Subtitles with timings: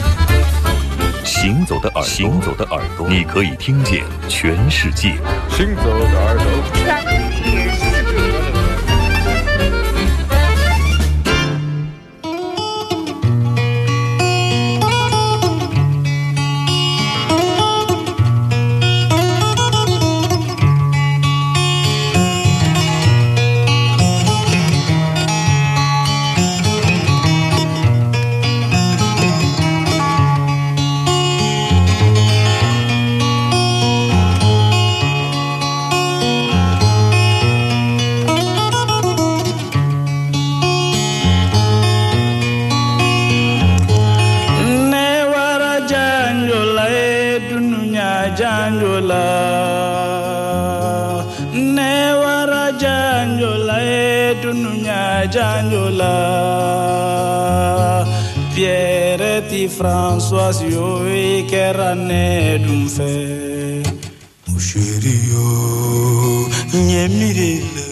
[1.25, 5.19] 行走的耳朵，行走的耳朵，你可以听见全世界。
[5.51, 6.47] 行走的耳朵。
[59.78, 63.12] François yo i kɛra ne dun fɛ
[64.68, 65.48] Chéri yo
[66.74, 67.86] la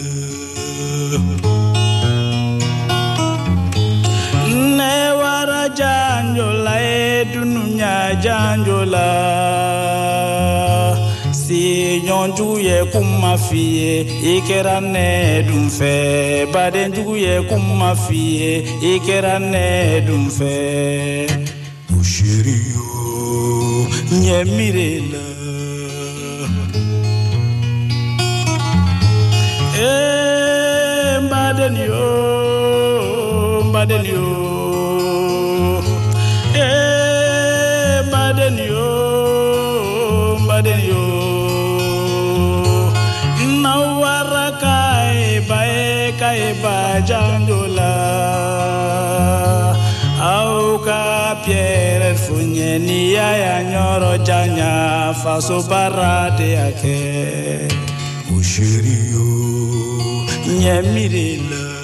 [4.77, 9.09] Ne wara janjo la e dunuya janjo la
[11.31, 13.93] Si ɲɔnjugu ye kuma f'i ye
[14.33, 18.53] i kɛra ne dun fɛ badenjugu ye kuma f'i ye
[18.91, 20.51] i kɛra ne dun fɛ
[21.27, 21.46] chéri yo
[24.27, 25.23] nye mirela
[29.79, 32.07] Eh, mbadeni yo,
[34.09, 34.23] yo
[52.77, 56.97] neniya ya nyoro janya faso barade yake
[58.37, 59.25] ushiriyo
[60.59, 61.76] nyemirila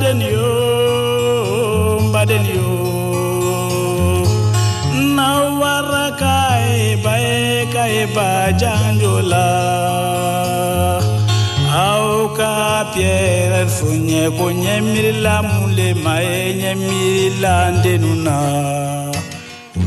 [0.00, 2.72] mbadeni yo mbadeni yo.
[5.16, 9.46] Nawara kae bae kae ba janjola.
[11.84, 12.52] Aw ka
[12.94, 18.36] pierre fo ɲɛ ko ɲɛmirila mun le ma ye ɲɛmirila ndenu na
[19.76, 19.80] o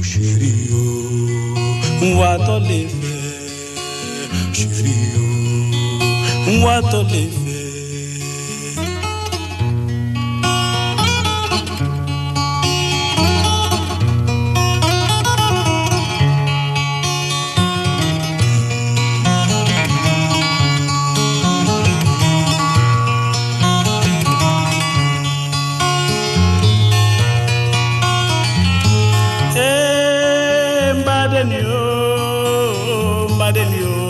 [31.33, 34.05] mmadụ ni o mmadụ ni o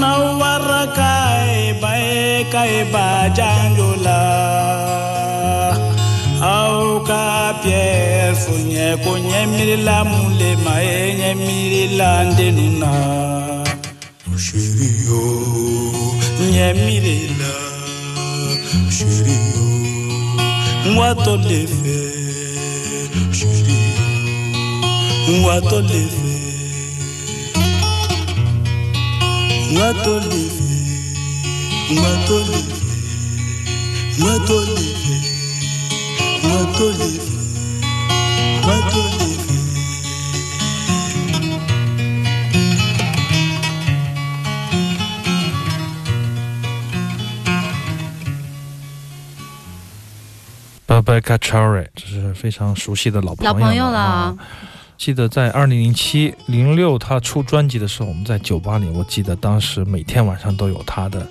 [0.00, 1.12] na wara ka
[1.68, 1.92] ịba
[2.52, 3.04] ka ịba
[3.36, 4.20] janjola
[7.08, 7.22] ka
[7.62, 7.84] pie
[8.42, 9.10] funye ko
[9.52, 12.92] mirila mule ma e nye mirila ndenu na.
[14.44, 14.90] Chéri
[15.20, 15.24] o
[16.52, 17.52] nye mirila.
[18.96, 21.08] chéri o mwa
[25.34, 26.16] yo, wato lefe.
[29.74, 30.64] Wato lefe.
[32.00, 32.74] Wato lefe.
[34.20, 35.16] Wato lefe.
[36.42, 37.34] Wato lefe.
[38.66, 39.32] Wato lefe.
[50.86, 54.36] Rebecca Cherry，这是非常熟悉的老朋友老朋友了啊。
[54.96, 61.26] 记得在二零零七、零六他出专辑的时候，我们在酒吧里，我记得当时每天晚上都有他的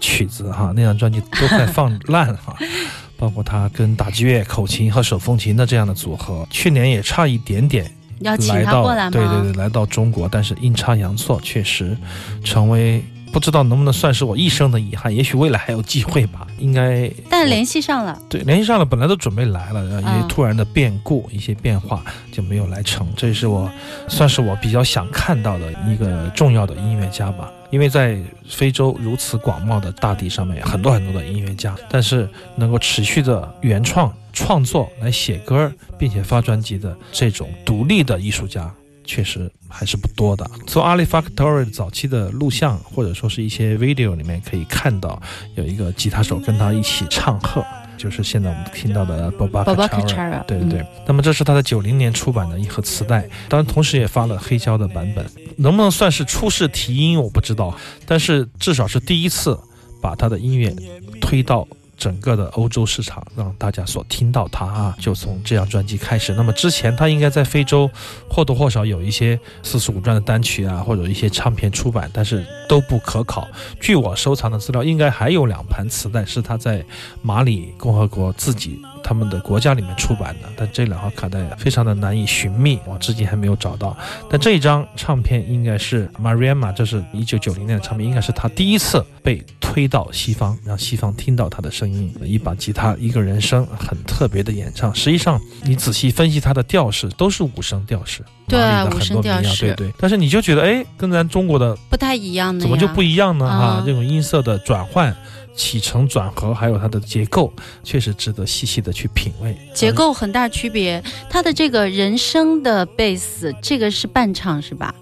[0.00, 2.56] 曲子哈，那张专辑都快放烂了哈。
[3.16, 7.90] 包括他跟打击乐、口琴和手风琴的这样的组合，去年也差一点点
[8.20, 9.10] 要请来到他过来吗？
[9.10, 11.96] 对对对，来到中国，但是阴差阳错，确实
[12.42, 13.02] 成为
[13.34, 16.46] 不知道能不能算是我一生的遗憾，也许未来还有机会吧。
[16.60, 23.08] 应该，但联系上了，对，联系上了，本来都准备来了，呃因为嗯突然的变故、一些变化就没有来成。
[23.16, 23.68] 这是我
[24.06, 27.50] 算是我比较想看到的一个重要的音乐家吧。
[27.70, 28.16] 因为在
[28.48, 38.72] 非洲如此广袤的大地上面，有很多很多的音乐家，但是能够持续的原创创作来写歌，并且发专辑的这种独立的艺术家，
[39.04, 40.48] 确实还是不多的。
[40.66, 45.20] 从 Ali Factory 早期的录像，或者说是一些 video 里面可以看到，
[45.54, 47.64] 有一个吉他手跟他一起唱和，
[47.96, 50.86] 就是现在我们听到的 Boba Boba Kachara Kachara，对对对。
[51.06, 55.24] 那么这是他在九零年出版的一盒磁带，当然同时也发了黑胶的版本，
[55.56, 59.58] 能不能算是初试提音我不知道，但是至少是第一次
[60.00, 60.74] 把他的音乐
[61.20, 61.66] 推到。
[61.96, 66.34] 整个的欧洲市场，让大家所听到他啊，就从这张专辑开始。
[66.34, 67.90] 那么之前他应该在非洲
[68.28, 73.46] 或多或少有一些四十五转的单曲啊，或者一些唱片出版，但是都不可考。
[73.80, 76.84] 据我收藏的资料，应该还有两盘磁带是他在
[77.22, 83.94] 马里共和国自己他们的国家里面出版的，但这两盒卡带非常的难以寻觅，我至今还没有找到。
[84.30, 92.12] 但这一张唱片应该是 Mariama，这是一九九零年的唱片，应该是他第一次被推到西方，让西方听到他的声音。
[92.22, 94.92] 一把吉他，一个人声，很特别的演唱。
[94.94, 98.58] 实际上，你仔细分析他的调式，都是五声调式，对
[98.96, 99.94] 五声调式对对。
[99.98, 102.62] 但是你就觉得，哎，跟咱中国的不太一样的呀。
[102.62, 103.46] 怎么就不一样呢？
[103.46, 105.14] 哈、啊这种音色的转换、
[105.56, 107.52] 起承转合，还有它的结构，
[107.82, 109.56] 确实值得细细的去品味。
[109.72, 111.02] 结构很大区别。
[111.30, 114.94] 它的这个人声的贝斯，这个是伴唱是吧？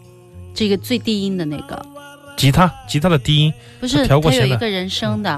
[0.55, 1.81] 这个最低音的那个
[2.37, 5.31] 吉他，吉他的低音不是，调过弦的它有一个人声的，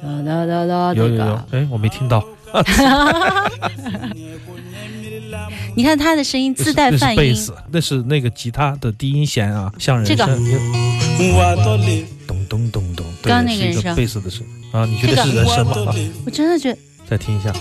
[0.00, 1.46] 哒哒哒哒有有有这个，。
[1.50, 2.24] 哎，我没听到，
[5.74, 10.40] 你看他的声音自带泛音，贝斯，那是那个吉他的低音弦啊，像人这个声，
[11.34, 15.72] 我多里咚咚咚咚，对刚刚那个是一个人声贝斯的声啊，你觉得是人声吗？
[15.86, 15.94] 啊
[16.26, 16.78] 我真的觉得
[17.08, 17.52] 再听一下，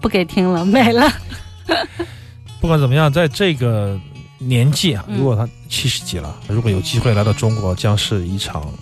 [0.00, 1.10] 不给听了，没了。
[2.60, 3.98] 不管怎么样，在这个
[4.38, 8.72] 年纪啊，嗯如果他七十几了，如果有机会来到中国，将是一场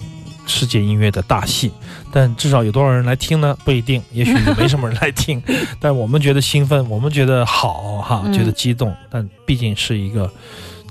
[0.46, 1.72] 世界音乐的大戏。
[2.12, 3.56] 但至少有多少人来听呢？
[3.64, 5.42] 不一定，也许没什么人来听。
[5.80, 8.94] 但我们觉得兴奋，我们觉得好哈，嗯觉得激动。
[9.10, 10.30] 但毕竟是一个，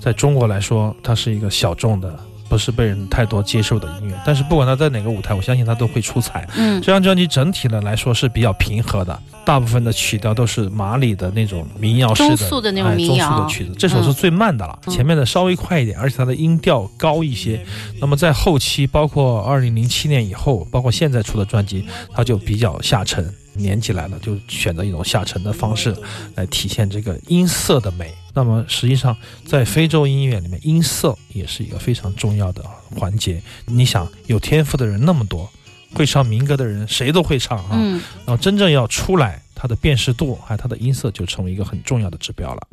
[0.00, 2.18] 在中国来说，它是一个小众的。
[2.54, 6.48] 不是被人太多接受的音乐，但是不管他在哪个舞台，我相信他都会出彩。
[6.56, 13.74] 嗯这张专辑整体的来说是比较平和的，大部分的曲调都是马里的那种民谣式的中速的那种哎中速民谣的曲子。
[13.76, 17.60] 这首是最慢的了，嗯前面的稍微快一点，而且它的音调高一些。
[18.00, 25.96] 那么在后期，包括二零零七年以后，包括现在出的专辑，它就比较下沉，年纪来了就选择一种下沉的方式
[26.34, 28.12] 来体现这个音色的美。
[28.34, 29.16] 那么实际上，
[29.46, 32.64] 在非洲音乐里面，音色也是一个非常重要的
[32.96, 33.40] 环节。
[33.66, 35.48] 你想，有天赋的人那么多，
[35.94, 37.70] 会唱民歌的人谁都会唱啊。
[37.72, 42.66] 嗯，然后真正要出来，它的辨识度还有它的音色就成为一个很重要的指标了。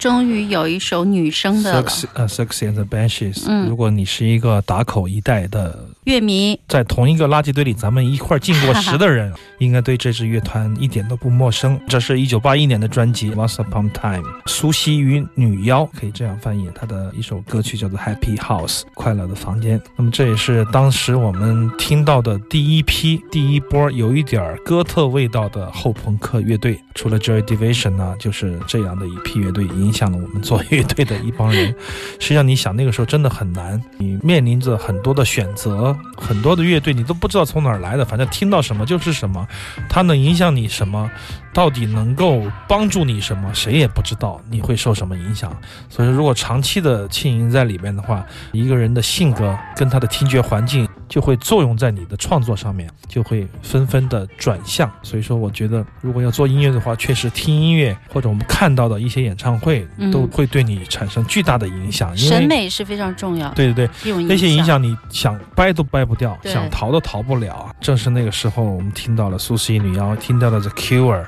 [0.00, 3.44] 终于有一首女生的了 Sex 呃 Sex and the Banshees。
[3.46, 11.78] 嗯如果你是一个打口一代的，乐迷，在同一个垃圾堆里咱们一块儿进过食的人， 应该对这支乐团一点都不陌生。
[11.86, 16.70] 这是一九八一年的专辑《Once Upon Time》，苏西与女妖可以这样翻译。
[16.74, 19.78] 它的一首歌曲叫做《Happy House》，快乐的房间。
[19.96, 26.80] 那么这也是当时我们听到的第一批、第一波有一点儿哥特味道的后朋克乐队。
[26.94, 31.74] 除了 Joy Division 呢，就是这样的一批乐队影响了我们做乐队的一帮人。
[32.18, 39.46] 实际上，你想那个时候真的很难，你面临着很多的选择，很多的乐队你都不知道从哪儿来的，反正听到什么就是什么，
[39.88, 41.10] 它能影响你什么，
[41.52, 45.54] 到底能够帮助你什么，谁也不知道你会受什么影响。
[45.88, 54.90] 所以，如果长期的浸淫在里面的话，一个人的性格跟他的听觉环境就会作用在你的创作上面，就会纷纷的转向。
[55.02, 67.74] 所以说，我觉得如果要做音乐的话，确实听音乐或者我们看到的一些演唱会嗯都会对你产生巨大的影响，因为审美是非常重要，对对对，那些影响你想掰都掰不掉，想逃都逃不了啊！
[67.80, 71.24] 正是那个时候，我们听到了苏西女妖，听到了 The Cure。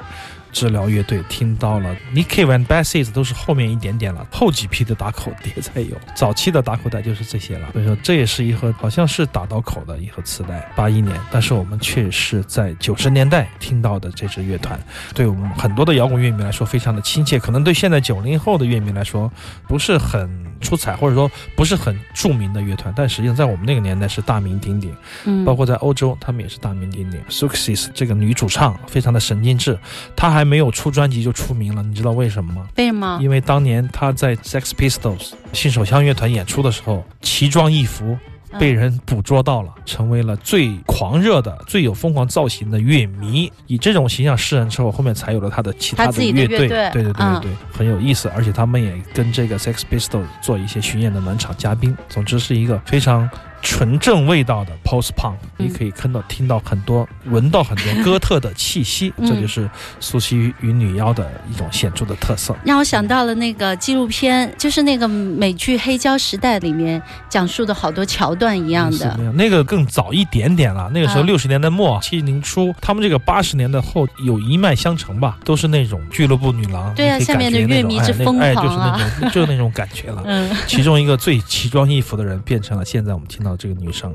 [0.52, 7.70] 治疗乐队听到了 Nicky Bassist 都是后面一点点了，后几批的打口碟才有，早期的打口袋就是这些了。
[7.72, 14.78] 所以说这也是一盒好像是打到口的一盒磁带，八一年，但是我们却是在九十年代听到的这支乐团，
[15.14, 19.30] 对我们很多的摇滚乐迷来说非常的亲切，可能对现在九零后的乐迷来说
[19.66, 20.30] 不是很
[20.60, 24.94] 出彩，或者说不是很著名的乐团，但实际上在我们那个年代是大名鼎鼎。
[25.24, 27.20] 嗯，包括在欧洲，他们也是大名鼎鼎。
[27.28, 29.78] Suxis 这个女主唱非常的神经质，
[30.14, 32.68] 她还没有出专辑就出名了，你知道为什么吗？
[32.76, 33.18] 为什么？
[33.20, 38.16] 因为当年他在 Sex Pistols 信手枪乐团演出的时候，奇装异服。
[38.58, 43.50] 被人捕捉到了，成为了最狂热的、最有疯狂造型的乐迷。
[43.66, 46.58] 以这种形象示人之后，后面才有了他的其他的乐队。
[46.58, 48.28] 乐队对对对对，很有意思。
[48.36, 51.96] 而且他们也跟这个 Sex Pistols 做一些巡演的暖场嘉宾。
[52.10, 53.26] 总之是一个非常
[53.62, 59.12] 纯正味道的 Post Punk，、嗯你可以看到、听到很多、闻到很多哥特的气息。
[59.18, 62.56] 嗯这就是苏西与女妖的一种显著的特色。
[62.64, 69.52] 让我想到了那个纪录片，就是那个美剧《黑胶时代》里面讲述的好多桥段一样的是那。
[69.52, 70.90] 个更早一点点了。
[70.94, 76.90] 那个时候啊六十年代末、七零初，他们这个八十年代后有一脉相承吧，都是那种俱乐部女郎。
[76.94, 80.22] 对啊你可以下面的乐迷之疯哎那哎，就是那种， 就是那种感觉了。
[80.24, 84.14] 嗯，其中一个最奇装异服的人，变成了现在我们听到这个女生。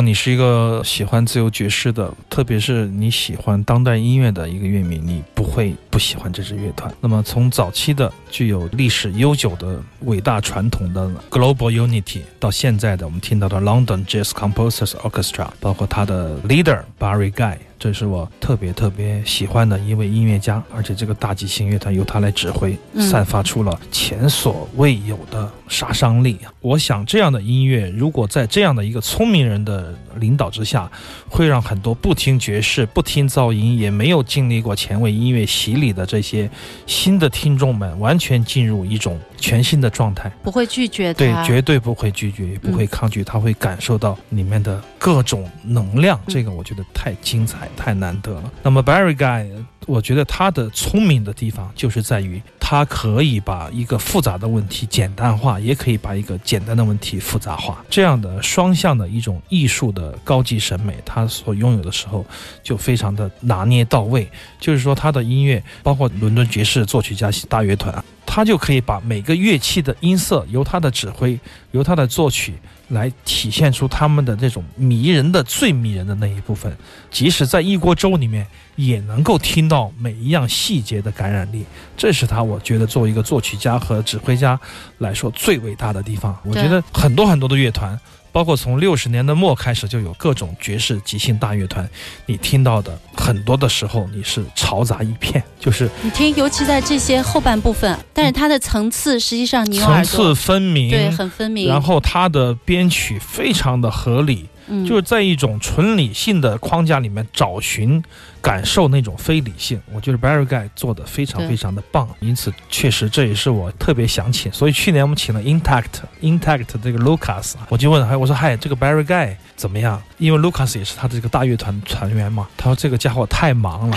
[0.00, 6.94] 你是一个喜欢自由爵士的，特别是你喜欢当代音乐的一个乐迷，你不会不喜欢这支乐团。
[7.00, 17.56] 那么从早期的具有历史悠久的伟大传统的 Global Unity，到现在的我们听到的 London Jazz Composers Orchestra，包括他的 leader Barry Guy。
[17.80, 26.40] 这是我特别特别喜欢的一位音乐家，而且这个大即兴乐团由他来指挥，散发出了前所未有的杀伤力。
[26.60, 30.90] 我想这样的音乐，如果在这样的一个聪明人的领导之下，
[31.28, 36.50] 会让很多不听爵士、不听噪音、也没有经历过前卫音乐洗礼的这些
[36.86, 46.18] 新的听众们，完全进入一种全新的状态，不会拒绝对，绝对不会拒绝，也不会抗拒，他会感受到里面的各种能量。
[46.26, 47.68] 这个我觉得太精彩。
[47.76, 48.52] 太难得了。
[48.62, 49.46] 那么 Barry Guy，
[49.86, 57.84] 我觉得他的聪明的地方就是在于，他可以把一个复杂的问题简单化，也可以把一个简单的问题复杂化。
[57.88, 62.24] 这样的双向的一种艺术的高级审美，他所拥有的时候
[62.62, 64.28] 就非常的拿捏到位。
[64.58, 71.38] 就是说，他的音乐，包括伦敦爵士作曲家大乐团啊，他就可以把每个乐器的音色由他的指挥，
[71.72, 72.54] 由他的作曲。
[72.88, 76.74] 来体现出他们的这种迷人的、最迷人的那一部分，
[77.10, 81.66] 即使在一锅粥里面，也能够听到每一样细节的感染力。
[81.98, 84.58] 这是他，我觉得作为一个作曲家和指挥家
[84.96, 86.34] 来说最伟大的地方。
[86.44, 88.00] 我觉得很多很多的乐团。
[88.32, 91.88] 包括从六十年的末开始就有各种爵士即兴大乐团，
[92.26, 101.66] 你听到的很多的时候你是嘈杂一片，就是你听，尤其在这些后半部分，但是它的层次实际上你层次分明，对，很分明。
[101.68, 104.46] 然后它的编曲非常的合理。
[104.86, 108.02] 就是在一种纯理性的框架里面找寻、
[108.40, 114.52] 感受那种非理性，我觉得 Barry Guy 做的非常非常的棒，因此确实这也是我特别想请。
[114.52, 120.02] 所以去年我们请了 Intact Intact 这个 Lucas，我就问，哎，我说嗨，这个 Barry Guy 怎么样？
[120.18, 122.48] 因为 Lucas 也是他的这个大乐团团员嘛。
[122.56, 123.96] 他说这个家伙太忙了，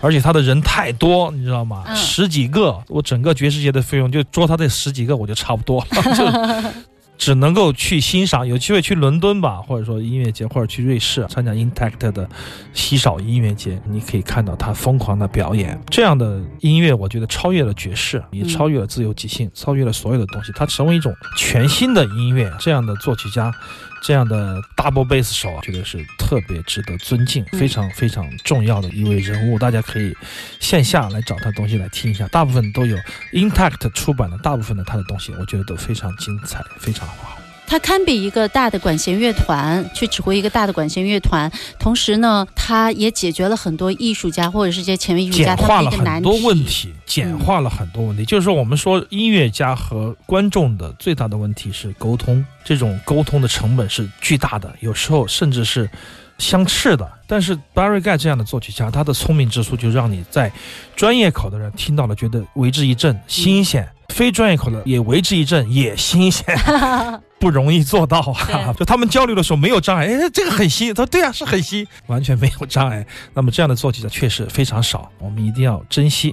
[0.00, 1.84] 而且他的人太多，你知道吗？
[1.94, 6.74] 十几个，我整个爵士节的费用就捉他这十几个我就差不多了。
[7.22, 12.28] 只能够去欣赏，有机会去伦敦吧，或者说音乐节，或者去瑞士参加 Intact 的
[12.72, 15.80] 稀少音乐节，你可以看到他疯狂的表演。
[15.88, 22.52] 这样的音乐，我觉得超越了爵士，也超越了自由即兴，超越了所有的东西，它成为一种全新的音乐。
[22.58, 23.54] 这样的作曲家。
[24.02, 29.58] 这样的 double bass 手啊，觉得是特别值得尊敬，非常非常重要的一位人物。
[29.58, 30.14] 大家可以
[30.60, 32.96] 线下来找他东西来听一下，大部分都有
[33.32, 37.41] Intact 出版的大部分的他的东西，我觉得都非常精彩，非常好。
[37.72, 48.26] 他堪比一个大的管弦乐团，去指挥一个大的管弦乐团，同时呢，他也解决了很多艺术家或者是这些前卫艺术家简化了很多问题，简化了很多问题。
[48.26, 55.88] 就是说，我们说音乐家和观众的最大的问题是沟通，这种沟通的成本是巨大的，有时候甚至是
[56.36, 57.10] 相斥的。
[57.26, 60.52] 但是 Barry Guy 这样的作曲家，他的聪明之处就让你在
[60.94, 63.88] 专业口的人听到了，觉得为之一振，新鲜。
[64.12, 66.44] 非专业口的也为之一振，也新鲜，
[67.42, 73.04] 不容易做到啊 就他们交流的时候没有障碍哎这个很新他说对呀是很新完全没有障碍。
[73.34, 76.32] 那么这样的做起家确实非常少我们一定要珍惜。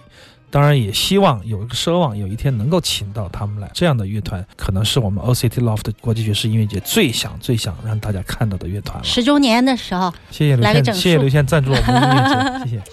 [0.51, 9.03] 当然也希望有一个奢望有一天能够请到他们来这样的乐团可能是我们 oct loft 国际爵士音乐节最想最想让大家看到的乐团了。
[9.03, 12.83] 十周年的时候谢谢刘先生谢谢刘先赞助我们的音乐节谢谢。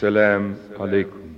[0.00, 0.42] Selam
[0.78, 1.35] aleyküm.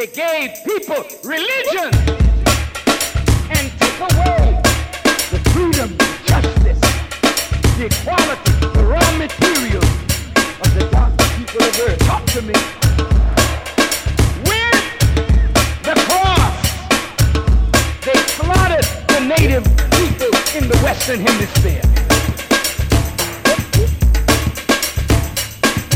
[0.00, 1.92] They gave people religion
[3.52, 4.62] and took away
[5.28, 6.80] the freedom, justice,
[7.76, 9.84] the equality, the raw materials
[10.64, 11.98] of the dark people of earth.
[11.98, 12.54] Talk to me.
[14.48, 14.80] With
[15.84, 16.56] the cross,
[18.00, 19.64] they slaughtered the native
[20.00, 21.82] people in the Western Hemisphere.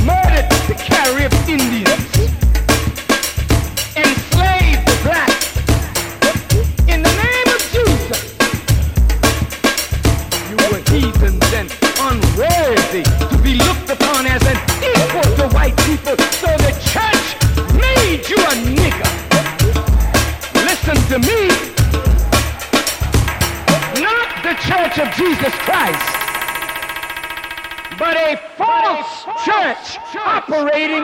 [0.04, 1.83] murdered the Carib Indians,
[30.54, 31.03] operating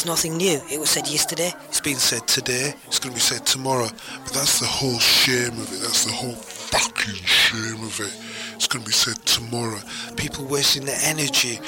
[0.00, 0.60] is nothing new.
[0.70, 1.52] It was said yesterday.
[1.68, 3.88] It's been said today, it's going to be said tomorrow.
[4.24, 5.80] But that's the whole shame of it.
[5.80, 8.16] That's the whole fucking shame of it.
[8.54, 9.78] It's going to be said tomorrow.
[10.16, 11.60] People wasting their energy,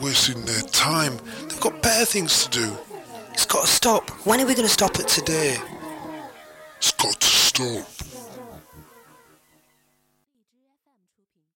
[0.00, 1.16] wasting their time.
[1.48, 2.72] They've got better things to do.
[3.32, 4.10] It's got to stop.
[4.26, 5.56] When are we going to stop it today?
[6.76, 7.97] It's got to stop.